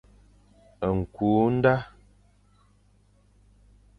Ñkü 0.97 1.29
nda. 1.55 1.75